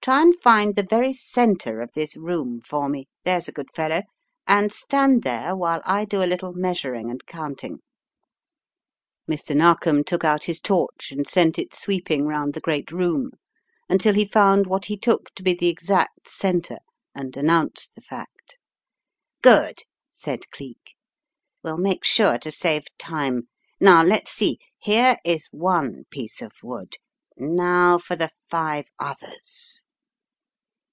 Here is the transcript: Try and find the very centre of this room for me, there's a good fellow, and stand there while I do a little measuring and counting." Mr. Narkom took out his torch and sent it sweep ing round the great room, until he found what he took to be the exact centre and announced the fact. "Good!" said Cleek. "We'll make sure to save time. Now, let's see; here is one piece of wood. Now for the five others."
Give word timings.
Try 0.00 0.22
and 0.22 0.40
find 0.40 0.74
the 0.74 0.86
very 0.88 1.12
centre 1.12 1.82
of 1.82 1.92
this 1.92 2.16
room 2.16 2.62
for 2.62 2.88
me, 2.88 3.08
there's 3.24 3.46
a 3.46 3.52
good 3.52 3.68
fellow, 3.74 4.04
and 4.46 4.72
stand 4.72 5.22
there 5.22 5.54
while 5.54 5.82
I 5.84 6.06
do 6.06 6.22
a 6.22 6.24
little 6.24 6.54
measuring 6.54 7.10
and 7.10 7.22
counting." 7.26 7.80
Mr. 9.30 9.54
Narkom 9.54 10.02
took 10.04 10.24
out 10.24 10.44
his 10.44 10.62
torch 10.62 11.12
and 11.12 11.28
sent 11.28 11.58
it 11.58 11.74
sweep 11.74 12.10
ing 12.10 12.24
round 12.24 12.54
the 12.54 12.62
great 12.62 12.90
room, 12.90 13.32
until 13.86 14.14
he 14.14 14.24
found 14.24 14.66
what 14.66 14.86
he 14.86 14.96
took 14.96 15.28
to 15.34 15.42
be 15.42 15.52
the 15.52 15.68
exact 15.68 16.26
centre 16.26 16.78
and 17.14 17.36
announced 17.36 17.94
the 17.94 18.00
fact. 18.00 18.56
"Good!" 19.42 19.82
said 20.08 20.50
Cleek. 20.50 20.94
"We'll 21.62 21.76
make 21.76 22.02
sure 22.04 22.38
to 22.38 22.50
save 22.50 22.86
time. 22.96 23.48
Now, 23.78 24.02
let's 24.02 24.30
see; 24.32 24.58
here 24.78 25.18
is 25.22 25.48
one 25.50 26.04
piece 26.08 26.40
of 26.40 26.52
wood. 26.62 26.94
Now 27.36 27.98
for 27.98 28.16
the 28.16 28.30
five 28.50 28.86
others." 28.98 29.82